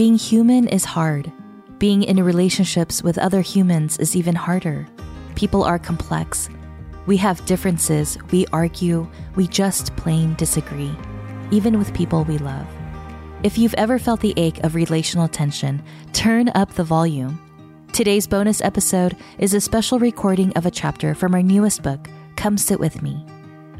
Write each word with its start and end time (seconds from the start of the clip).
Being 0.00 0.16
human 0.16 0.66
is 0.66 0.86
hard. 0.86 1.30
Being 1.76 2.04
in 2.04 2.24
relationships 2.24 3.02
with 3.02 3.18
other 3.18 3.42
humans 3.42 3.98
is 3.98 4.16
even 4.16 4.34
harder. 4.34 4.88
People 5.34 5.62
are 5.62 5.78
complex. 5.78 6.48
We 7.04 7.18
have 7.18 7.44
differences, 7.44 8.16
we 8.32 8.46
argue, 8.50 9.06
we 9.36 9.46
just 9.46 9.94
plain 9.96 10.36
disagree, 10.36 10.96
even 11.50 11.76
with 11.76 11.92
people 11.92 12.24
we 12.24 12.38
love. 12.38 12.66
If 13.42 13.58
you've 13.58 13.74
ever 13.74 13.98
felt 13.98 14.20
the 14.20 14.32
ache 14.38 14.64
of 14.64 14.74
relational 14.74 15.28
tension, 15.28 15.82
turn 16.14 16.48
up 16.54 16.72
the 16.72 16.82
volume. 16.82 17.38
Today's 17.92 18.26
bonus 18.26 18.62
episode 18.62 19.18
is 19.36 19.52
a 19.52 19.60
special 19.60 19.98
recording 19.98 20.50
of 20.54 20.64
a 20.64 20.70
chapter 20.70 21.14
from 21.14 21.34
our 21.34 21.42
newest 21.42 21.82
book, 21.82 22.08
Come 22.36 22.56
Sit 22.56 22.80
With 22.80 23.02
Me. 23.02 23.22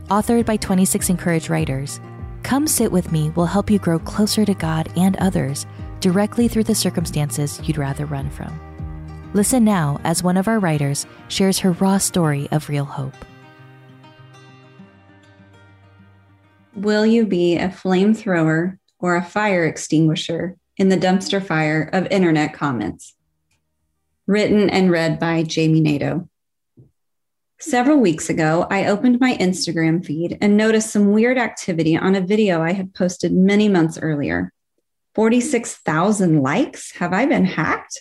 Authored 0.09 0.45
by 0.45 0.59
26 0.59 1.09
(in)courage 1.09 1.49
writers, 1.49 1.99
Come 2.43 2.67
Sit 2.67 2.93
With 2.93 3.11
Me 3.11 3.31
will 3.31 3.47
help 3.47 3.71
you 3.71 3.79
grow 3.79 3.99
closer 3.99 4.45
to 4.45 4.53
God 4.53 4.93
and 4.99 5.17
others 5.17 5.65
directly 6.01 6.49
through 6.49 6.65
the 6.65 6.75
circumstances 6.75 7.61
you'd 7.65 7.79
rather 7.79 8.07
run 8.07 8.31
from. 8.31 8.59
Listen 9.35 9.65
now 9.65 10.01
as 10.05 10.23
one 10.23 10.37
of 10.37 10.49
our 10.49 10.59
writers 10.59 11.07
shares 11.29 11.59
her 11.59 11.73
raw 11.73 11.99
story 11.99 12.49
of 12.51 12.69
real 12.69 12.85
hope. 12.85 13.15
Will 16.75 17.07
you 17.07 17.27
be 17.27 17.57
a 17.57 17.69
flamethrower 17.69 18.79
or 19.01 19.17
a 19.17 19.25
fire 19.25 19.65
extinguisher 19.65 20.57
in 20.77 20.89
the 20.89 20.97
dumpster 20.97 21.45
fire 21.45 21.91
of 21.93 22.07
internet 22.11 22.55
comments. 22.55 23.15
Written 24.27 24.71
and 24.71 24.91
read 24.91 25.19
by 25.19 25.43
Jami 25.43 25.81
Nato. 25.81 26.27
Several 27.59 27.99
weeks 27.99 28.31
ago, 28.31 28.67
I 28.71 28.87
opened 28.87 29.21
my 29.21 29.37
Instagram 29.37 30.03
feed 30.03 30.39
and 30.41 30.57
noticed 30.57 30.91
some 30.91 31.13
weird 31.13 31.37
activity 31.37 31.99
on 31.99 32.15
a 32.15 32.23
video 32.23 32.63
I 32.63 32.73
had 32.73 32.95
posted 32.95 33.33
many 33.33 33.69
months 33.69 33.99
earlier. 34.01 34.53
46,000 35.21 36.41
likes? 36.41 36.93
Have 36.93 37.13
I 37.13 37.27
been 37.27 37.45
hacked? 37.45 38.01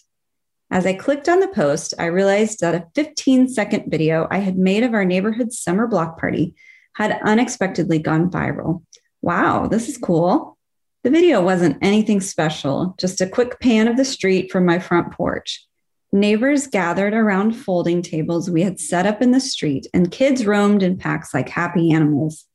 As 0.72 0.86
I 0.86 0.94
clicked 0.94 1.28
on 1.28 1.42
the 1.42 1.50
post, 1.50 1.94
I 2.00 2.06
realized 2.06 2.62
that 2.62 2.74
a 2.74 2.88
15 2.96 3.50
second 3.50 3.92
video 3.92 4.26
I 4.32 4.38
had 4.38 4.58
made 4.58 4.84
of 4.84 4.94
our 4.94 5.04
neighborhood 5.04 5.52
summer 5.52 5.86
block 5.86 6.18
party 6.18 6.56
had 6.96 7.20
unexpectedly 7.26 8.00
gone 8.00 8.32
viral. 8.32 8.84
Wow, 9.22 9.68
this 9.68 9.90
is 9.90 9.98
cool. 9.98 10.58
The 11.04 11.10
video 11.10 11.44
wasn't 11.44 11.80
anything 11.82 12.22
special, 12.22 12.96
just 12.98 13.20
a 13.20 13.28
quick 13.28 13.60
pan 13.60 13.90
of 13.90 13.98
the 13.98 14.06
street 14.06 14.50
from 14.50 14.66
my 14.66 14.80
front 14.80 15.12
porch. 15.12 15.68
Neighbors 16.14 16.68
gathered 16.68 17.14
around 17.14 17.52
folding 17.52 18.02
tables 18.02 18.50
we 18.50 18.62
had 18.62 18.80
set 18.80 19.06
up 19.06 19.22
in 19.22 19.32
the 19.32 19.42
street, 19.42 19.88
and 19.94 20.10
kids 20.10 20.46
roamed 20.46 20.84
in 20.84 20.98
packs 20.98 21.34
like 21.34 21.50
happy 21.50 21.92
animals. 21.92 22.46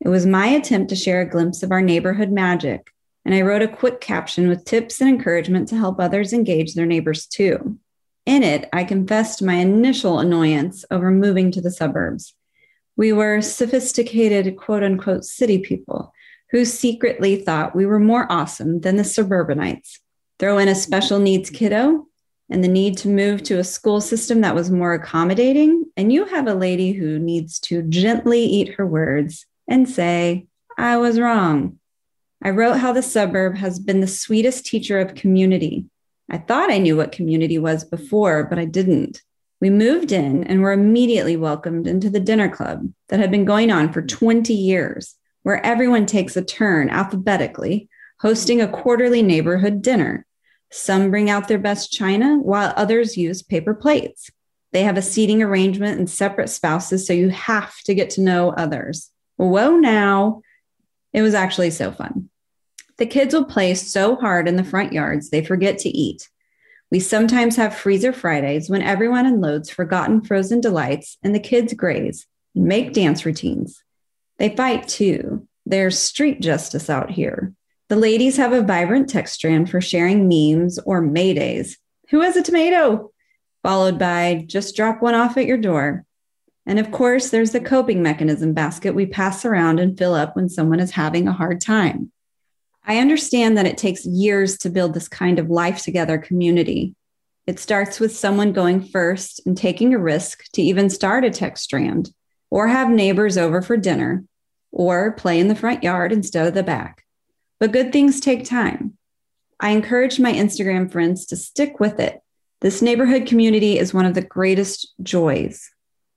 It 0.00 0.08
was 0.08 0.24
my 0.24 0.46
attempt 0.46 0.88
to 0.88 0.96
share 0.96 1.20
a 1.20 1.28
glimpse 1.28 1.62
of 1.62 1.70
our 1.70 1.82
neighborhood 1.82 2.30
magic, 2.30 2.90
and 3.26 3.34
I 3.34 3.42
wrote 3.42 3.60
a 3.60 3.68
quick 3.68 4.00
caption 4.00 4.48
with 4.48 4.64
tips 4.64 5.00
and 5.00 5.10
encouragement 5.10 5.66
to 5.68 5.76
help 5.76 5.98
others 5.98 6.32
engage 6.32 6.74
their 6.74 6.86
neighbors 6.86 7.26
too. 7.26 7.76
In 8.24 8.44
it, 8.44 8.68
I 8.72 8.84
confessed 8.84 9.42
my 9.42 9.54
initial 9.54 10.20
annoyance 10.20 10.84
over 10.92 11.10
moving 11.10 11.50
to 11.50 11.60
the 11.60 11.72
suburbs. 11.72 12.34
We 12.96 13.12
were 13.12 13.42
sophisticated, 13.42 14.56
quote 14.56 14.84
unquote, 14.84 15.24
city 15.24 15.58
people 15.58 16.12
who 16.52 16.64
secretly 16.64 17.42
thought 17.42 17.74
we 17.74 17.84
were 17.84 17.98
more 17.98 18.30
awesome 18.30 18.80
than 18.82 18.94
the 18.94 19.02
suburbanites. 19.02 19.98
Throw 20.38 20.58
in 20.58 20.68
a 20.68 20.74
special 20.76 21.18
needs 21.18 21.50
kiddo 21.50 22.06
and 22.48 22.62
the 22.62 22.68
need 22.68 22.96
to 22.98 23.08
move 23.08 23.42
to 23.42 23.58
a 23.58 23.64
school 23.64 24.00
system 24.00 24.42
that 24.42 24.54
was 24.54 24.70
more 24.70 24.94
accommodating, 24.94 25.84
and 25.96 26.12
you 26.12 26.26
have 26.26 26.46
a 26.46 26.54
lady 26.54 26.92
who 26.92 27.18
needs 27.18 27.58
to 27.58 27.82
gently 27.82 28.44
eat 28.44 28.74
her 28.74 28.86
words 28.86 29.46
and 29.68 29.88
say, 29.88 30.46
I 30.78 30.98
was 30.98 31.18
wrong. 31.18 31.80
I 32.46 32.50
wrote 32.50 32.78
how 32.78 32.92
the 32.92 33.02
suburb 33.02 33.56
has 33.56 33.80
been 33.80 33.98
the 33.98 34.06
sweetest 34.06 34.66
teacher 34.66 35.00
of 35.00 35.16
community. 35.16 35.86
I 36.30 36.38
thought 36.38 36.70
I 36.70 36.78
knew 36.78 36.96
what 36.96 37.10
community 37.10 37.58
was 37.58 37.82
before, 37.82 38.44
but 38.44 38.56
I 38.56 38.66
didn't. 38.66 39.20
We 39.60 39.68
moved 39.68 40.12
in 40.12 40.44
and 40.44 40.62
were 40.62 40.70
immediately 40.70 41.36
welcomed 41.36 41.88
into 41.88 42.08
the 42.08 42.20
dinner 42.20 42.48
club 42.48 42.88
that 43.08 43.18
had 43.18 43.32
been 43.32 43.46
going 43.46 43.72
on 43.72 43.92
for 43.92 44.00
20 44.00 44.54
years 44.54 45.16
where 45.42 45.66
everyone 45.66 46.06
takes 46.06 46.36
a 46.36 46.44
turn 46.44 46.88
alphabetically, 46.88 47.88
hosting 48.20 48.60
a 48.60 48.68
quarterly 48.68 49.22
neighborhood 49.22 49.82
dinner. 49.82 50.24
Some 50.70 51.10
bring 51.10 51.28
out 51.28 51.48
their 51.48 51.58
best 51.58 51.90
china, 51.90 52.38
while 52.38 52.72
others 52.76 53.16
use 53.16 53.42
paper 53.42 53.74
plates. 53.74 54.30
They 54.70 54.84
have 54.84 54.96
a 54.96 55.02
seating 55.02 55.42
arrangement 55.42 55.98
and 55.98 56.08
separate 56.08 56.50
spouses, 56.50 57.08
so 57.08 57.12
you 57.12 57.30
have 57.30 57.74
to 57.86 57.94
get 57.94 58.10
to 58.10 58.20
know 58.20 58.50
others. 58.50 59.10
Whoa, 59.34 59.74
now. 59.74 60.42
It 61.12 61.22
was 61.22 61.34
actually 61.34 61.70
so 61.70 61.90
fun. 61.90 62.28
The 62.98 63.06
kids 63.06 63.34
will 63.34 63.44
play 63.44 63.74
so 63.74 64.16
hard 64.16 64.48
in 64.48 64.56
the 64.56 64.64
front 64.64 64.92
yards, 64.92 65.30
they 65.30 65.44
forget 65.44 65.78
to 65.80 65.88
eat. 65.88 66.28
We 66.90 67.00
sometimes 67.00 67.56
have 67.56 67.76
freezer 67.76 68.12
Fridays 68.12 68.70
when 68.70 68.82
everyone 68.82 69.26
unloads 69.26 69.70
forgotten 69.70 70.22
frozen 70.22 70.60
delights 70.60 71.18
and 71.22 71.34
the 71.34 71.40
kids 71.40 71.74
graze 71.74 72.26
and 72.54 72.64
make 72.64 72.92
dance 72.92 73.26
routines. 73.26 73.82
They 74.38 74.54
fight 74.54 74.86
too. 74.86 75.48
There's 75.66 75.98
street 75.98 76.40
justice 76.40 76.88
out 76.88 77.10
here. 77.10 77.52
The 77.88 77.96
ladies 77.96 78.36
have 78.36 78.52
a 78.52 78.62
vibrant 78.62 79.08
text 79.08 79.34
strand 79.34 79.70
for 79.70 79.80
sharing 79.80 80.28
memes 80.28 80.78
or 80.78 81.02
maydays. 81.02 81.76
Who 82.10 82.20
has 82.20 82.36
a 82.36 82.42
tomato? 82.42 83.10
Followed 83.62 83.98
by 83.98 84.44
just 84.46 84.76
drop 84.76 85.02
one 85.02 85.14
off 85.14 85.36
at 85.36 85.46
your 85.46 85.58
door. 85.58 86.04
And 86.66 86.78
of 86.78 86.90
course, 86.90 87.30
there's 87.30 87.52
the 87.52 87.60
coping 87.60 88.02
mechanism 88.02 88.54
basket 88.54 88.94
we 88.94 89.06
pass 89.06 89.44
around 89.44 89.80
and 89.80 89.98
fill 89.98 90.14
up 90.14 90.34
when 90.34 90.48
someone 90.48 90.80
is 90.80 90.92
having 90.92 91.26
a 91.26 91.32
hard 91.32 91.60
time. 91.60 92.12
I 92.86 92.98
understand 92.98 93.58
that 93.58 93.66
it 93.66 93.76
takes 93.76 94.06
years 94.06 94.56
to 94.58 94.70
build 94.70 94.94
this 94.94 95.08
kind 95.08 95.38
of 95.40 95.50
life 95.50 95.82
together 95.82 96.18
community. 96.18 96.94
It 97.46 97.58
starts 97.58 98.00
with 98.00 98.16
someone 98.16 98.52
going 98.52 98.80
first 98.80 99.44
and 99.44 99.56
taking 99.56 99.92
a 99.92 99.98
risk 99.98 100.44
to 100.52 100.62
even 100.62 100.88
start 100.88 101.24
a 101.24 101.30
text 101.30 101.64
strand 101.64 102.10
or 102.48 102.68
have 102.68 102.88
neighbors 102.88 103.36
over 103.36 103.60
for 103.60 103.76
dinner, 103.76 104.24
or 104.70 105.12
play 105.12 105.40
in 105.40 105.48
the 105.48 105.54
front 105.54 105.82
yard 105.82 106.12
instead 106.12 106.46
of 106.46 106.54
the 106.54 106.62
back. 106.62 107.04
But 107.58 107.72
good 107.72 107.92
things 107.92 108.20
take 108.20 108.44
time. 108.44 108.96
I 109.58 109.70
encourage 109.70 110.20
my 110.20 110.32
Instagram 110.32 110.90
friends 110.90 111.26
to 111.26 111.36
stick 111.36 111.80
with 111.80 111.98
it. 111.98 112.20
This 112.60 112.82
neighborhood 112.82 113.26
community 113.26 113.78
is 113.78 113.92
one 113.92 114.06
of 114.06 114.14
the 114.14 114.22
greatest 114.22 114.94
joys. 115.02 115.68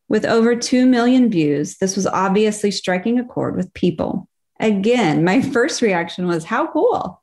With 0.07 0.24
over 0.24 0.56
2 0.56 0.86
million 0.86 1.31
views, 1.31 1.78
this 1.78 1.96
was 1.96 2.06
obviously 2.06 2.72
striking 2.72 3.19
a 3.19 3.25
chord 3.25 3.56
with 3.56 3.74
people. 3.74 4.29
Again, 4.59 5.24
my 5.24 5.42
first 5.42 5.81
reaction 5.81 6.28
was, 6.28 6.46
How 6.46 6.72
cool! 6.72 7.22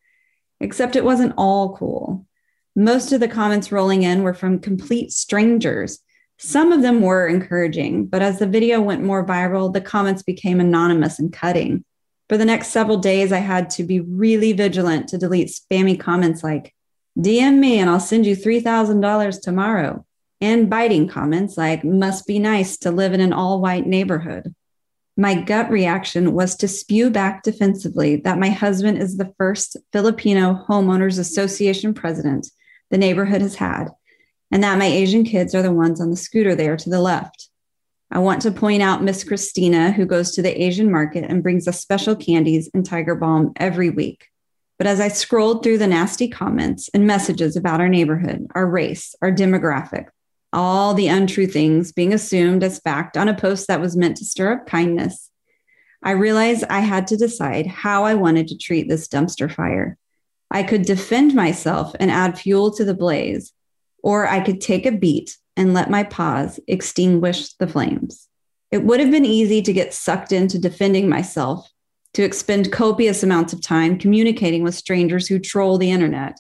Except 0.61 0.97
it 0.97 1.05
wasn't 1.05 1.35
all 1.37 1.77
cool. 1.77 2.27
Most 2.75 3.13
of 3.13 3.21
the 3.21 3.29
comments 3.29 3.73
rolling 3.73 4.03
in 4.03 4.23
were 4.23 4.35
from 4.35 4.59
complete 4.59 5.13
strangers 5.13 6.01
some 6.39 6.73
of 6.73 6.83
them 6.83 7.01
were 7.01 7.27
encouraging, 7.27 8.07
but 8.07 8.21
as 8.21 8.39
the 8.39 8.47
video 8.47 8.81
went 8.81 9.03
more 9.03 9.25
viral, 9.25 9.73
the 9.73 9.81
comments 9.81 10.23
became 10.23 10.61
anonymous 10.61 11.19
and 11.19 11.33
cutting. 11.33 11.85
For 12.29 12.37
the 12.37 12.45
next 12.45 12.69
several 12.69 12.99
days, 12.99 13.33
I 13.33 13.39
had 13.39 13.71
to 13.71 13.85
be 13.85 14.01
really 14.01 14.53
vigilant 14.53 15.09
to 15.09 15.19
delete 15.19 15.49
spammy 15.49 15.99
comments 15.99 16.43
like, 16.45 16.75
DM 17.19 17.59
me 17.59 17.79
and 17.79 17.89
I'll 17.89 18.01
send 18.01 18.27
you 18.27 18.37
$3,000 18.37 19.41
tomorrow, 19.41 20.05
and 20.43 20.69
biting 20.69 21.09
comments 21.09 21.57
like, 21.57 21.85
must 21.85 22.27
be 22.27 22.39
nice 22.39 22.77
to 22.79 22.91
live 22.91 23.15
in 23.15 23.23
an 23.23 23.33
all 23.33 23.63
white 23.63 23.87
neighborhood. 23.87 24.55
My 25.19 25.35
gut 25.35 25.71
reaction 25.71 26.35
was 26.35 26.57
to 26.57 26.69
spew 26.69 27.09
back 27.09 27.43
defensively 27.43 28.17
that 28.17 28.39
my 28.39 28.51
husband 28.51 28.99
is 28.99 29.17
the 29.17 29.33
first 29.39 29.79
Filipino 29.91 30.65
Homeowners 30.69 31.19
Association 31.19 31.95
president 31.95 32.51
the 32.91 32.99
neighborhood 32.99 33.41
has 33.41 33.55
had 33.55 33.89
and 34.51 34.63
that 34.63 34.79
my 34.79 34.85
Asian 34.85 35.25
kids 35.25 35.55
are 35.55 35.63
the 35.63 35.73
ones 35.73 36.01
on 36.01 36.11
the 36.11 36.17
scooter 36.17 36.55
there 36.55 36.77
to 36.77 36.91
the 36.91 37.01
left. 37.01 37.49
I 38.11 38.19
want 38.19 38.43
to 38.43 38.51
point 38.51 38.83
out 38.83 39.03
Miss 39.03 39.25
Christina, 39.25 39.91
who 39.91 40.05
goes 40.07 40.33
to 40.33 40.43
the 40.43 40.63
Asian 40.63 40.91
market 40.91 41.25
and 41.25 41.43
brings 41.43 41.67
us 41.67 41.81
special 41.81 42.15
candies 42.15 42.69
and 42.73 42.85
Tiger 42.85 43.15
Balm 43.15 43.53
every 43.57 43.91
week. 43.91 44.27
But 44.79 44.87
as 44.87 45.01
I 45.01 45.09
scrolled 45.09 45.63
through 45.63 45.79
the 45.79 45.87
nasty 45.87 46.29
comments 46.29 46.91
and 46.93 47.07
messages 47.07 47.57
about 47.57 47.81
our 47.81 47.89
neighborhood, 47.89 48.47
our 48.55 48.67
race, 48.67 49.15
our 49.23 49.33
demographic, 49.33 50.09
all 50.57 50.95
the 50.95 51.07
untrue 51.07 51.47
things 51.47 51.93
being 51.93 52.15
assumed 52.15 52.65
as 52.65 52.81
fact 52.81 53.19
on 53.19 53.29
a 53.29 53.37
post 53.37 53.69
that 53.69 53.81
was 53.81 53.95
meant 53.95 54.17
to 54.17 54.25
stir 54.25 54.55
up 54.55 54.67
kindness, 54.67 55.31
I 56.03 56.13
realized 56.13 56.65
I 56.71 56.81
had 56.81 57.07
to 57.09 57.17
decide 57.17 57.67
how 57.67 58.05
I 58.05 58.15
wanted 58.15 58.49
to 58.49 58.57
treat 58.57 58.89
this 58.89 59.07
dumpster 59.07 59.53
fire. 59.53 59.99
I 60.51 60.63
could 60.63 60.83
defend 60.83 61.35
myself 61.35 61.95
and 62.01 62.11
add 62.11 62.39
fuel 62.39 62.71
to 62.73 62.87
the 62.87 62.95
blaze, 62.95 63.53
or 64.03 64.27
I 64.27 64.41
could 64.41 64.63
take 64.63 64.87
a 64.87 64.93
beat 64.93 65.37
and 65.59 65.75
let 65.75 65.91
my 65.91 66.05
pause 66.05 66.59
extinguish 66.67 67.53
the 67.55 67.67
flames. 67.67 68.27
It 68.71 68.83
would 68.83 69.01
have 69.01 69.11
been 69.11 69.27
easy 69.27 69.61
to 69.61 69.73
get 69.75 69.93
sucked 69.93 70.33
into 70.33 70.59
defending 70.59 71.07
myself, 71.07 71.71
to 72.15 72.23
expend 72.23 72.73
copious 72.73 73.23
amounts 73.23 73.53
of 73.53 73.61
time 73.61 73.99
communicating 73.99 74.63
with 74.63 74.75
strangers 74.75 75.29
who 75.29 75.39
troll 75.39 75.77
the 75.77 75.91
internet, 75.91 76.39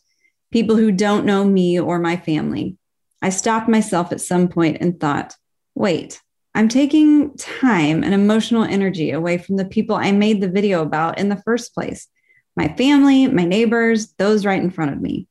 people 0.50 0.76
who 0.76 0.90
don't 0.90 1.26
know 1.26 1.44
me 1.44 1.78
or 1.78 1.98
my 1.98 2.16
family. 2.16 2.78
I 3.22 3.30
stopped 3.30 3.68
myself 3.68 4.12
at 4.12 4.20
some 4.20 4.48
point 4.48 4.78
and 4.80 4.98
thought, 4.98 5.34
wait, 5.74 6.20
I'm 6.54 6.68
taking 6.68 7.36
time 7.36 8.02
and 8.02 8.14
emotional 8.14 8.64
energy 8.64 9.10
away 9.10 9.38
from 9.38 9.56
the 9.56 9.64
people 9.64 9.96
I 9.96 10.12
made 10.12 10.40
the 10.40 10.48
video 10.48 10.82
about 10.82 11.18
in 11.18 11.28
the 11.28 11.42
first 11.44 11.74
place. 11.74 12.08
my 12.56 12.68
family, 12.68 13.26
my 13.26 13.44
neighbors, 13.44 14.14
those 14.14 14.46
right 14.46 14.62
in 14.62 14.70
front 14.70 14.92
of 14.92 15.00
me. 15.00 15.28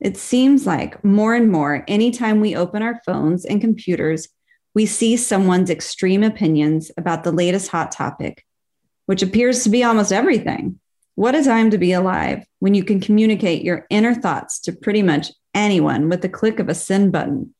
It 0.00 0.16
seems 0.16 0.66
like 0.66 1.04
more 1.04 1.34
and 1.34 1.52
more, 1.52 1.84
anytime 1.86 2.40
we 2.40 2.56
open 2.56 2.82
our 2.82 3.00
phones 3.04 3.44
and 3.44 3.60
computers, 3.60 4.28
we 4.74 4.86
see 4.86 5.16
someone's 5.16 5.68
extreme 5.70 6.22
opinions 6.22 6.90
about 6.96 7.24
the 7.24 7.32
latest 7.32 7.68
hot 7.68 7.92
topic, 7.92 8.44
which 9.06 9.22
appears 9.22 9.62
to 9.64 9.70
be 9.70 9.84
almost 9.84 10.12
everything. 10.12 10.80
What 11.14 11.34
a 11.34 11.44
time 11.44 11.70
to 11.70 11.78
be 11.78 11.92
alive 11.92 12.46
when 12.60 12.72
you 12.72 12.82
can 12.82 13.00
communicate 13.00 13.62
your 13.62 13.86
inner 13.90 14.14
thoughts 14.14 14.60
to 14.60 14.72
pretty 14.72 15.02
much 15.02 15.30
anyone 15.54 16.08
with 16.08 16.22
the 16.22 16.28
click 16.28 16.58
of 16.58 16.68
a 16.68 16.74
send 16.74 17.12
button. 17.12 17.54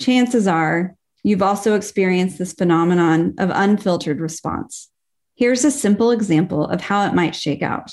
Chances 0.00 0.46
are 0.46 0.96
you've 1.22 1.42
also 1.42 1.74
experienced 1.74 2.38
this 2.38 2.52
phenomenon 2.52 3.34
of 3.38 3.50
unfiltered 3.52 4.20
response. 4.20 4.90
Here's 5.34 5.64
a 5.64 5.70
simple 5.70 6.10
example 6.10 6.66
of 6.66 6.80
how 6.80 7.06
it 7.06 7.14
might 7.14 7.34
shake 7.34 7.62
out. 7.62 7.90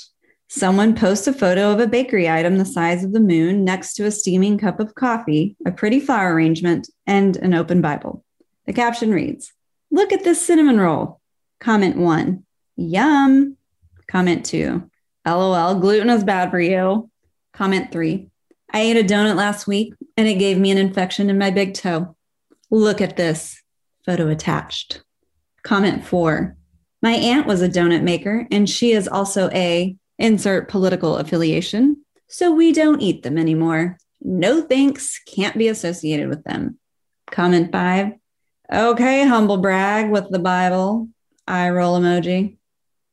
Someone 0.48 0.96
posts 0.96 1.28
a 1.28 1.32
photo 1.32 1.70
of 1.70 1.78
a 1.78 1.86
bakery 1.86 2.28
item 2.28 2.58
the 2.58 2.64
size 2.64 3.04
of 3.04 3.12
the 3.12 3.20
moon 3.20 3.64
next 3.64 3.94
to 3.94 4.04
a 4.04 4.10
steaming 4.10 4.58
cup 4.58 4.80
of 4.80 4.96
coffee, 4.96 5.56
a 5.64 5.70
pretty 5.70 6.00
flower 6.00 6.34
arrangement, 6.34 6.88
and 7.06 7.36
an 7.36 7.54
open 7.54 7.80
Bible. 7.80 8.24
The 8.66 8.72
caption 8.72 9.12
reads 9.12 9.52
Look 9.92 10.12
at 10.12 10.24
this 10.24 10.44
cinnamon 10.44 10.80
roll. 10.80 11.20
Comment 11.60 11.96
one, 11.96 12.44
Yum. 12.76 13.56
Comment 14.08 14.44
two, 14.44 14.90
LOL, 15.24 15.76
gluten 15.76 16.10
is 16.10 16.24
bad 16.24 16.50
for 16.50 16.58
you. 16.58 17.08
Comment 17.52 17.92
three, 17.92 18.30
I 18.72 18.80
ate 18.80 18.96
a 18.96 19.02
donut 19.04 19.36
last 19.36 19.66
week 19.66 19.94
and 20.16 20.28
it 20.28 20.38
gave 20.38 20.58
me 20.58 20.70
an 20.70 20.78
infection 20.78 21.28
in 21.30 21.38
my 21.38 21.50
big 21.50 21.74
toe. 21.74 22.16
Look 22.70 23.00
at 23.00 23.16
this. 23.16 23.60
Photo 24.06 24.28
attached. 24.28 25.02
Comment 25.62 26.04
four, 26.04 26.56
my 27.02 27.12
aunt 27.12 27.46
was 27.46 27.62
a 27.62 27.68
donut 27.68 28.02
maker 28.02 28.46
and 28.50 28.68
she 28.68 28.92
is 28.92 29.08
also 29.08 29.50
a 29.50 29.96
insert 30.18 30.68
political 30.68 31.16
affiliation. 31.16 32.04
So 32.28 32.52
we 32.52 32.72
don't 32.72 33.00
eat 33.00 33.22
them 33.22 33.38
anymore. 33.38 33.98
No 34.20 34.62
thanks, 34.62 35.20
can't 35.26 35.56
be 35.56 35.68
associated 35.68 36.28
with 36.28 36.44
them. 36.44 36.78
Comment 37.30 37.72
five. 37.72 38.12
Okay, 38.72 39.26
humble 39.26 39.56
brag 39.56 40.10
with 40.10 40.28
the 40.30 40.38
Bible. 40.38 41.08
Eye 41.46 41.70
roll 41.70 41.98
emoji. 41.98 42.56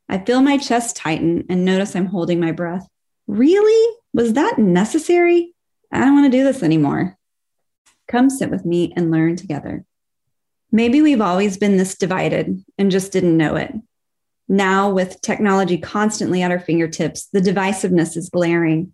I 0.10 0.20
feel 0.20 0.42
my 0.42 0.58
chest 0.58 0.96
tighten 0.96 1.46
and 1.50 1.66
notice 1.66 1.96
I'm 1.96 2.06
holding 2.06 2.40
my 2.40 2.52
breath. 2.52 2.88
Really? 3.26 3.97
Was 4.18 4.34
that 4.34 4.58
necessary? 4.58 5.54
I 5.92 6.00
don't 6.00 6.16
want 6.16 6.26
to 6.32 6.36
do 6.36 6.44
this 6.44 6.64
anymore. 6.64 7.16
Come 8.08 8.32
sit 8.32 8.50
with 8.50 8.66
me 8.66 8.92
and 8.96 9.12
learn 9.12 9.36
together. 9.36 9.86
Maybe 10.72 11.04
we've 11.04 11.22
always 11.22 11.58
been 11.58 11.78
this 11.78 11.96
divided 11.96 12.66
and 12.80 12.90
just 12.90 13.12
didn't 13.12 13.38
know 13.38 13.58
it. 13.58 13.76
Now, 14.50 14.90
with 14.90 15.22
technology 15.22 15.78
constantly 15.78 16.42
at 16.42 16.50
our 16.50 16.60
fingertips, 16.60 17.28
the 17.32 17.42
divisiveness 17.42 18.18
is 18.18 18.32
glaring. 18.32 18.92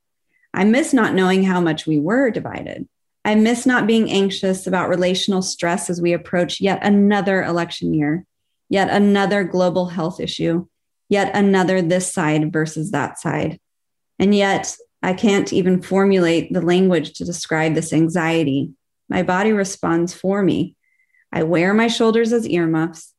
I 0.53 0.65
miss 0.65 0.93
not 0.93 1.13
knowing 1.13 1.43
how 1.43 1.61
much 1.61 1.87
we 1.87 2.01
were 2.01 2.29
divided. 2.29 2.85
I 3.23 3.35
miss 3.35 3.65
not 3.65 3.87
being 3.87 4.11
anxious 4.11 4.67
about 4.67 4.89
relational 4.89 5.41
stress 5.41 5.89
as 5.89 6.01
we 6.01 6.11
approach 6.11 6.59
yet 6.59 6.83
another 6.83 7.41
election 7.43 7.93
year, 7.93 8.25
yet 8.67 8.89
another 8.89 9.45
global 9.45 9.85
health 9.85 10.19
issue, 10.19 10.67
yet 11.07 11.33
another 11.33 11.81
this 11.81 12.11
side 12.11 12.51
versus 12.51 12.91
that 12.91 13.21
side. 13.21 13.61
And 14.19 14.35
yet, 14.35 14.75
I 15.03 15.13
can't 15.13 15.51
even 15.51 15.81
formulate 15.81 16.53
the 16.53 16.61
language 16.61 17.11
to 17.15 17.25
describe 17.25 17.75
this 17.75 17.91
anxiety. 17.91 18.71
My 19.09 19.21
body 19.21 19.51
responds 19.51 20.13
for 20.13 20.41
me. 20.41 20.77
I 21.29 21.43
wear 21.43 21.73
my 21.73 21.87
shoulders 21.87 22.31
as 22.31 22.47
earmuffs. 22.47 23.13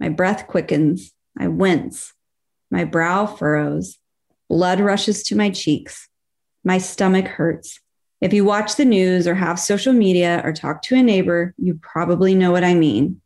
My 0.00 0.08
breath 0.08 0.48
quickens. 0.48 1.12
I 1.38 1.46
wince. 1.46 2.12
My 2.72 2.82
brow 2.82 3.26
furrows. 3.26 3.98
Blood 4.48 4.80
rushes 4.80 5.22
to 5.24 5.36
my 5.36 5.50
cheeks. 5.50 6.08
My 6.64 6.78
stomach 6.78 7.28
hurts. 7.28 7.78
If 8.20 8.32
you 8.32 8.44
watch 8.44 8.74
the 8.74 8.84
news 8.84 9.28
or 9.28 9.36
have 9.36 9.60
social 9.60 9.92
media 9.92 10.42
or 10.44 10.52
talk 10.52 10.82
to 10.82 10.96
a 10.96 11.02
neighbor, 11.04 11.54
you 11.56 11.78
probably 11.80 12.34
know 12.34 12.50
what 12.50 12.64
I 12.64 12.74
mean. 12.74 13.20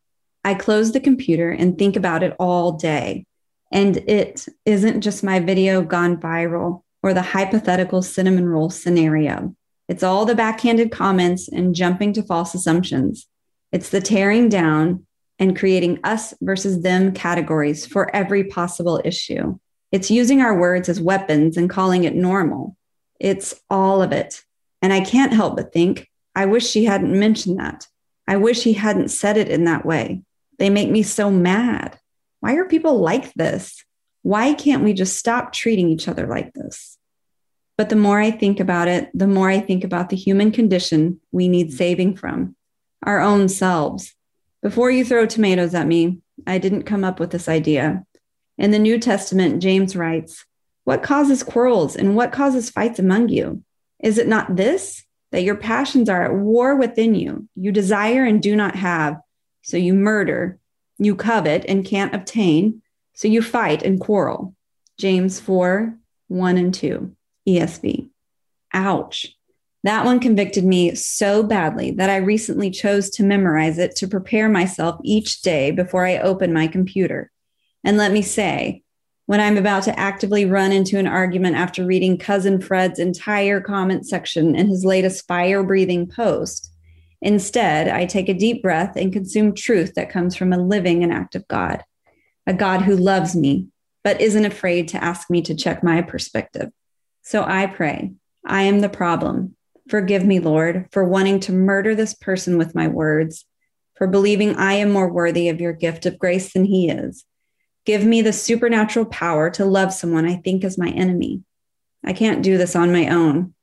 I 0.44 0.52
close 0.52 0.92
the 0.92 1.00
computer 1.00 1.50
and 1.50 1.78
think 1.78 1.96
about 1.96 2.22
it 2.22 2.36
all 2.38 2.72
day. 2.72 3.24
And 3.72 3.96
it 3.96 4.46
isn't 4.66 5.00
just 5.00 5.24
my 5.24 5.40
video 5.40 5.80
gone 5.80 6.18
viral 6.18 6.82
or 7.02 7.14
the 7.14 7.22
hypothetical 7.22 8.02
cinnamon 8.02 8.48
roll 8.48 8.70
scenario. 8.70 9.54
It's 9.88 10.02
all 10.02 10.24
the 10.24 10.34
backhanded 10.34 10.90
comments 10.90 11.48
and 11.48 11.74
jumping 11.74 12.12
to 12.14 12.22
false 12.22 12.54
assumptions. 12.54 13.26
It's 13.72 13.88
the 13.88 14.00
tearing 14.00 14.48
down 14.48 15.06
and 15.38 15.58
creating 15.58 16.00
us 16.04 16.34
versus 16.40 16.82
them 16.82 17.12
categories 17.12 17.86
for 17.86 18.14
every 18.14 18.44
possible 18.44 19.00
issue. 19.04 19.58
It's 19.90 20.10
using 20.10 20.40
our 20.40 20.58
words 20.58 20.88
as 20.88 21.00
weapons 21.00 21.56
and 21.56 21.68
calling 21.68 22.04
it 22.04 22.14
normal. 22.14 22.76
It's 23.18 23.54
all 23.68 24.02
of 24.02 24.12
it. 24.12 24.42
And 24.80 24.92
I 24.92 25.00
can't 25.00 25.32
help 25.32 25.56
but 25.56 25.72
think, 25.72 26.08
I 26.34 26.46
wish 26.46 26.66
she 26.66 26.84
hadn't 26.84 27.18
mentioned 27.18 27.58
that. 27.58 27.86
I 28.26 28.36
wish 28.36 28.62
he 28.62 28.72
hadn't 28.72 29.08
said 29.08 29.36
it 29.36 29.48
in 29.48 29.64
that 29.64 29.84
way. 29.84 30.22
They 30.58 30.70
make 30.70 30.90
me 30.90 31.02
so 31.02 31.30
mad. 31.30 31.98
Why 32.40 32.54
are 32.54 32.64
people 32.64 33.00
like 33.00 33.32
this? 33.34 33.84
Why 34.22 34.54
can't 34.54 34.84
we 34.84 34.92
just 34.92 35.16
stop 35.16 35.52
treating 35.52 35.88
each 35.88 36.08
other 36.08 36.26
like 36.26 36.52
this? 36.54 36.98
But 37.76 37.88
the 37.88 37.96
more 37.96 38.20
I 38.20 38.30
think 38.30 38.60
about 38.60 38.88
it, 38.88 39.10
the 39.14 39.26
more 39.26 39.50
I 39.50 39.58
think 39.58 39.82
about 39.84 40.08
the 40.08 40.16
human 40.16 40.52
condition 40.52 41.20
we 41.32 41.48
need 41.48 41.68
mm-hmm. 41.68 41.76
saving 41.76 42.16
from 42.16 42.56
our 43.04 43.20
own 43.20 43.48
selves. 43.48 44.14
Before 44.62 44.90
you 44.90 45.04
throw 45.04 45.26
tomatoes 45.26 45.74
at 45.74 45.88
me, 45.88 46.20
I 46.46 46.58
didn't 46.58 46.84
come 46.84 47.02
up 47.02 47.18
with 47.18 47.30
this 47.30 47.48
idea. 47.48 48.04
In 48.58 48.70
the 48.70 48.78
New 48.78 48.98
Testament, 48.98 49.60
James 49.60 49.96
writes, 49.96 50.44
What 50.84 51.02
causes 51.02 51.42
quarrels 51.42 51.96
and 51.96 52.14
what 52.14 52.30
causes 52.30 52.70
fights 52.70 53.00
among 53.00 53.28
you? 53.30 53.64
Is 53.98 54.18
it 54.18 54.28
not 54.28 54.54
this, 54.54 55.04
that 55.32 55.42
your 55.42 55.56
passions 55.56 56.08
are 56.08 56.22
at 56.22 56.34
war 56.34 56.76
within 56.76 57.14
you? 57.14 57.48
You 57.56 57.72
desire 57.72 58.24
and 58.24 58.40
do 58.40 58.54
not 58.54 58.76
have, 58.76 59.18
so 59.62 59.76
you 59.76 59.94
murder. 59.94 60.58
You 60.98 61.16
covet 61.16 61.64
and 61.66 61.84
can't 61.84 62.14
obtain, 62.14 62.82
so 63.14 63.28
you 63.28 63.42
fight 63.42 63.82
and 63.82 64.00
quarrel. 64.00 64.54
James 64.98 65.40
4 65.40 65.96
1 66.28 66.56
and 66.56 66.72
2, 66.72 67.14
ESV. 67.48 68.08
Ouch. 68.72 69.36
That 69.84 70.04
one 70.04 70.20
convicted 70.20 70.64
me 70.64 70.94
so 70.94 71.42
badly 71.42 71.90
that 71.92 72.08
I 72.08 72.16
recently 72.16 72.70
chose 72.70 73.10
to 73.10 73.24
memorize 73.24 73.78
it 73.78 73.96
to 73.96 74.08
prepare 74.08 74.48
myself 74.48 75.00
each 75.02 75.42
day 75.42 75.72
before 75.72 76.06
I 76.06 76.18
open 76.18 76.52
my 76.52 76.68
computer. 76.68 77.30
And 77.84 77.96
let 77.96 78.12
me 78.12 78.22
say, 78.22 78.82
when 79.26 79.40
I'm 79.40 79.56
about 79.56 79.84
to 79.84 79.98
actively 79.98 80.44
run 80.44 80.72
into 80.72 80.98
an 80.98 81.06
argument 81.06 81.56
after 81.56 81.84
reading 81.84 82.16
Cousin 82.16 82.60
Fred's 82.60 82.98
entire 82.98 83.60
comment 83.60 84.06
section 84.06 84.54
in 84.54 84.68
his 84.68 84.84
latest 84.84 85.26
fire 85.26 85.62
breathing 85.62 86.06
post, 86.06 86.72
instead, 87.20 87.88
I 87.88 88.06
take 88.06 88.28
a 88.28 88.34
deep 88.34 88.62
breath 88.62 88.96
and 88.96 89.12
consume 89.12 89.54
truth 89.54 89.94
that 89.94 90.10
comes 90.10 90.36
from 90.36 90.52
a 90.52 90.58
living 90.58 91.02
and 91.02 91.12
active 91.12 91.46
God, 91.48 91.84
a 92.46 92.54
God 92.54 92.82
who 92.82 92.96
loves 92.96 93.34
me, 93.34 93.68
but 94.04 94.20
isn't 94.20 94.44
afraid 94.44 94.88
to 94.88 95.02
ask 95.02 95.30
me 95.30 95.42
to 95.42 95.54
check 95.54 95.82
my 95.82 96.02
perspective. 96.02 96.70
So 97.22 97.44
I 97.44 97.66
pray, 97.66 98.12
I 98.44 98.62
am 98.62 98.80
the 98.80 98.88
problem 98.88 99.56
Forgive 99.88 100.24
me, 100.24 100.38
Lord, 100.38 100.86
for 100.92 101.04
wanting 101.04 101.40
to 101.40 101.52
murder 101.52 101.94
this 101.94 102.14
person 102.14 102.56
with 102.56 102.74
my 102.74 102.88
words, 102.88 103.44
for 103.94 104.06
believing 104.06 104.56
I 104.56 104.74
am 104.74 104.90
more 104.90 105.12
worthy 105.12 105.48
of 105.48 105.60
your 105.60 105.72
gift 105.72 106.06
of 106.06 106.18
grace 106.18 106.52
than 106.52 106.64
he 106.64 106.88
is. 106.88 107.24
Give 107.84 108.04
me 108.04 108.22
the 108.22 108.32
supernatural 108.32 109.06
power 109.06 109.50
to 109.50 109.64
love 109.64 109.92
someone 109.92 110.24
I 110.24 110.36
think 110.36 110.62
is 110.62 110.78
my 110.78 110.88
enemy. 110.88 111.42
I 112.04 112.12
can't 112.12 112.42
do 112.42 112.58
this 112.58 112.76
on 112.76 112.92
my 112.92 113.08
own. 113.08 113.54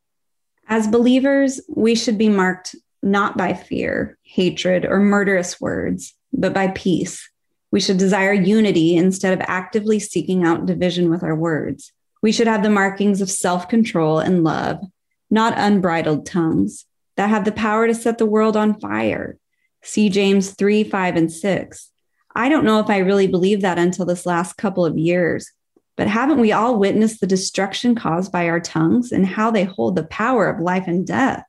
As 0.68 0.88
believers, 0.88 1.62
we 1.68 1.96
should 1.96 2.18
be 2.18 2.30
marked 2.30 2.76
not 3.02 3.38
by 3.38 3.54
fear, 3.54 4.18
hatred, 4.24 4.86
or 4.86 5.00
murderous 5.00 5.60
words, 5.60 6.14
but 6.34 6.54
by 6.54 6.68
peace. 6.68 7.30
We 7.72 7.80
should 7.80 7.98
desire 7.98 8.34
unity 8.34 8.96
instead 8.96 9.34
of 9.34 9.46
actively 9.48 10.00
seeking 10.00 10.44
out 10.44 10.66
division 10.66 11.10
with 11.10 11.24
our 11.24 11.36
words. 11.36 11.92
We 12.22 12.32
should 12.32 12.48
have 12.48 12.64
the 12.64 12.70
markings 12.70 13.22
of 13.22 13.30
self 13.30 13.70
control 13.70 14.20
and 14.20 14.44
love, 14.44 14.84
not 15.30 15.54
unbridled 15.58 16.26
tongues 16.26 16.86
that 17.16 17.30
have 17.30 17.46
the 17.46 17.52
power 17.52 17.88
to 17.88 17.94
set 17.94 18.18
the 18.18 18.26
world 18.26 18.58
on 18.58 18.80
fire. 18.80 19.38
See 19.82 20.10
James 20.10 20.52
3, 20.52 20.84
5, 20.84 21.16
and 21.16 21.32
6. 21.32 21.92
I 22.36 22.50
don't 22.50 22.66
know 22.66 22.80
if 22.80 22.90
I 22.90 22.98
really 22.98 23.28
believe 23.28 23.62
that 23.62 23.80
until 23.80 24.06
this 24.06 24.26
last 24.26 24.58
couple 24.58 24.86
of 24.86 24.98
years, 24.98 25.52
but 25.96 26.08
haven't 26.08 26.40
we 26.40 26.52
all 26.52 26.80
witnessed 26.80 27.20
the 27.20 27.28
destruction 27.28 27.96
caused 27.96 28.32
by 28.32 28.48
our 28.48 28.60
tongues 28.60 29.12
and 29.12 29.26
how 29.26 29.52
they 29.52 29.66
hold 29.66 29.96
the 29.96 30.06
power 30.06 30.48
of 30.48 30.62
life 30.62 30.88
and 30.88 31.06
death? 31.06 31.44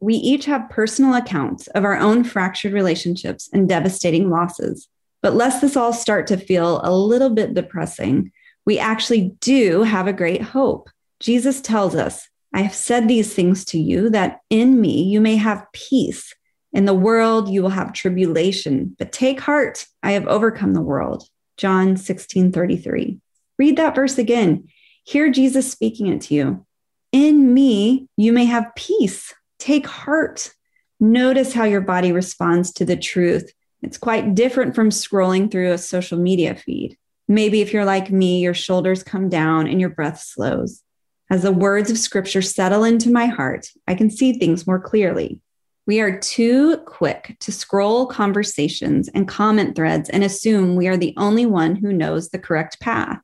We 0.00 0.14
each 0.14 0.46
have 0.46 0.70
personal 0.70 1.14
accounts 1.14 1.66
of 1.68 1.84
our 1.84 1.98
own 1.98 2.24
fractured 2.24 2.72
relationships 2.72 3.50
and 3.52 3.68
devastating 3.68 4.30
losses. 4.30 4.88
But 5.22 5.34
lest 5.34 5.60
this 5.60 5.76
all 5.76 5.92
start 5.92 6.26
to 6.28 6.36
feel 6.36 6.80
a 6.82 6.94
little 6.94 7.30
bit 7.30 7.54
depressing, 7.54 8.32
we 8.66 8.78
actually 8.78 9.36
do 9.40 9.82
have 9.82 10.06
a 10.06 10.12
great 10.12 10.42
hope. 10.42 10.90
Jesus 11.20 11.60
tells 11.60 11.94
us 11.94 12.28
I 12.52 12.62
have 12.62 12.74
said 12.74 13.06
these 13.06 13.32
things 13.32 13.64
to 13.66 13.78
you 13.78 14.10
that 14.10 14.40
in 14.50 14.80
me 14.80 15.02
you 15.04 15.20
may 15.20 15.36
have 15.36 15.66
peace. 15.72 16.34
In 16.72 16.84
the 16.84 16.94
world 16.94 17.48
you 17.48 17.62
will 17.62 17.70
have 17.70 17.92
tribulation, 17.92 18.94
but 18.98 19.12
take 19.12 19.40
heart, 19.40 19.86
I 20.02 20.12
have 20.12 20.26
overcome 20.26 20.72
the 20.72 20.80
world. 20.82 21.24
John 21.56 21.96
16 21.96 22.52
33. 22.52 23.18
Read 23.58 23.76
that 23.76 23.94
verse 23.94 24.18
again. 24.18 24.68
Hear 25.04 25.30
Jesus 25.30 25.70
speaking 25.70 26.06
it 26.06 26.22
to 26.22 26.34
you. 26.34 26.66
In 27.12 27.52
me, 27.52 28.08
you 28.16 28.32
may 28.32 28.44
have 28.46 28.74
peace. 28.76 29.34
Take 29.58 29.86
heart. 29.86 30.52
Notice 31.00 31.52
how 31.52 31.64
your 31.64 31.80
body 31.80 32.12
responds 32.12 32.72
to 32.74 32.84
the 32.84 32.96
truth. 32.96 33.52
It's 33.82 33.98
quite 33.98 34.34
different 34.34 34.74
from 34.74 34.90
scrolling 34.90 35.50
through 35.50 35.72
a 35.72 35.78
social 35.78 36.18
media 36.18 36.54
feed. 36.54 36.96
Maybe 37.28 37.60
if 37.60 37.72
you're 37.72 37.84
like 37.84 38.10
me, 38.10 38.40
your 38.40 38.54
shoulders 38.54 39.02
come 39.02 39.28
down 39.28 39.66
and 39.66 39.80
your 39.80 39.90
breath 39.90 40.20
slows. 40.20 40.82
As 41.30 41.42
the 41.42 41.52
words 41.52 41.90
of 41.90 41.98
scripture 41.98 42.42
settle 42.42 42.82
into 42.82 43.10
my 43.10 43.26
heart, 43.26 43.68
I 43.86 43.94
can 43.94 44.10
see 44.10 44.32
things 44.32 44.66
more 44.66 44.80
clearly. 44.80 45.40
We 45.86 46.00
are 46.00 46.18
too 46.18 46.78
quick 46.78 47.36
to 47.40 47.52
scroll 47.52 48.06
conversations 48.06 49.08
and 49.08 49.26
comment 49.26 49.76
threads 49.76 50.10
and 50.10 50.22
assume 50.22 50.76
we 50.76 50.88
are 50.88 50.96
the 50.96 51.14
only 51.16 51.46
one 51.46 51.76
who 51.76 51.92
knows 51.92 52.28
the 52.28 52.38
correct 52.38 52.80
path. 52.80 53.20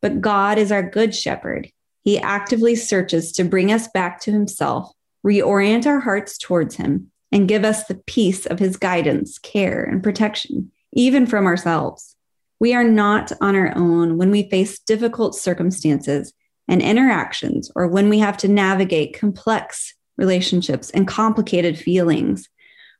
But 0.00 0.20
God 0.20 0.58
is 0.58 0.72
our 0.72 0.82
good 0.82 1.14
shepherd. 1.14 1.70
He 2.02 2.18
actively 2.18 2.76
searches 2.76 3.32
to 3.32 3.44
bring 3.44 3.72
us 3.72 3.88
back 3.88 4.20
to 4.20 4.32
himself, 4.32 4.90
reorient 5.26 5.84
our 5.86 6.00
hearts 6.00 6.38
towards 6.38 6.76
him, 6.76 7.10
and 7.30 7.48
give 7.48 7.64
us 7.64 7.84
the 7.84 8.00
peace 8.06 8.46
of 8.46 8.58
his 8.58 8.76
guidance, 8.76 9.38
care, 9.38 9.84
and 9.84 10.02
protection, 10.02 10.72
even 10.92 11.26
from 11.26 11.46
ourselves. 11.46 12.16
We 12.60 12.74
are 12.74 12.84
not 12.84 13.32
on 13.40 13.54
our 13.54 13.72
own 13.76 14.18
when 14.18 14.30
we 14.30 14.48
face 14.48 14.78
difficult 14.78 15.34
circumstances 15.34 16.32
and 16.66 16.82
interactions, 16.82 17.70
or 17.74 17.86
when 17.86 18.08
we 18.08 18.18
have 18.18 18.36
to 18.38 18.48
navigate 18.48 19.18
complex 19.18 19.94
relationships, 20.18 20.90
and 20.90 21.08
complicated 21.08 21.78
feelings. 21.78 22.48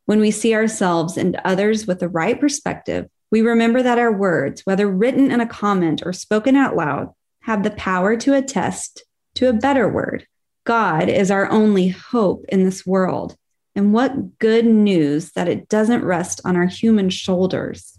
When 0.07 0.21
we 0.21 0.31
see 0.31 0.55
ourselves 0.55 1.19
and 1.19 1.39
others 1.45 1.87
with 1.87 1.99
the 1.99 2.09
right 2.09 2.41
perspective, 2.41 3.11
we 3.31 3.43
remember 3.43 3.83
that 3.83 3.99
our 3.99 4.13
words, 4.13 4.63
whether 4.65 4.89
written 4.89 5.31
in 5.31 5.41
a 5.41 5.47
comment 5.47 6.03
or 6.07 6.15
spoken 6.15 6.57
out 6.57 6.77
loud, 6.77 7.13
have 7.43 7.63
the 7.63 7.73
power 7.73 8.17
to 8.17 8.35
attest 8.35 9.05
to 9.35 9.51
a 9.51 9.53
better 9.53 9.87
word. 9.87 10.27
God 10.65 11.11
is 11.11 11.31
our 11.31 11.51
only 11.51 11.89
hope 11.89 12.47
in 12.49 12.65
this 12.65 12.87
world. 12.87 13.37
And 13.79 13.93
what 13.93 14.41
good 14.41 14.67
news 14.67 15.31
that 15.37 15.47
it 15.47 15.69
doesn't 15.69 16.05
rest 16.05 16.41
on 16.45 16.57
our 16.57 16.67
human 16.67 17.11
shoulders. 17.11 17.97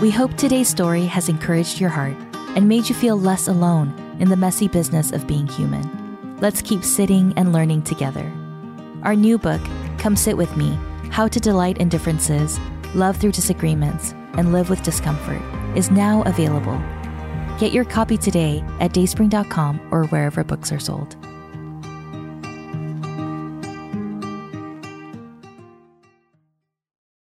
We 0.00 0.12
hope 0.12 0.36
today's 0.36 0.68
story 0.68 1.06
has 1.06 1.28
encouraged 1.28 1.80
your 1.80 1.90
heart 1.90 2.16
and 2.54 2.68
made 2.68 2.88
you 2.88 2.94
feel 2.94 3.18
less 3.18 3.48
alone 3.48 3.92
in 4.20 4.28
the 4.28 4.36
messy 4.36 4.68
business 4.68 5.10
of 5.10 5.26
being 5.26 5.48
human. 5.48 6.38
Let's 6.40 6.62
keep 6.62 6.84
sitting 6.84 7.34
and 7.36 7.52
learning 7.52 7.82
together. 7.82 8.32
Our 9.02 9.16
new 9.16 9.36
book, 9.36 9.60
Come 9.98 10.14
Sit 10.14 10.36
With 10.36 10.56
Me 10.56 10.78
How 11.10 11.26
to 11.26 11.40
Delight 11.40 11.78
in 11.78 11.88
Differences, 11.88 12.60
Love 12.94 13.16
Through 13.16 13.32
Disagreements, 13.32 14.12
and 14.34 14.52
Live 14.52 14.70
with 14.70 14.84
Discomfort, 14.84 15.42
is 15.76 15.90
now 15.90 16.22
available. 16.22 16.80
Get 17.58 17.72
your 17.72 17.84
copy 17.84 18.16
today 18.16 18.62
at 18.78 18.92
dayspring.com 18.92 19.88
or 19.90 20.04
wherever 20.04 20.44
books 20.44 20.70
are 20.70 20.78
sold. 20.78 21.16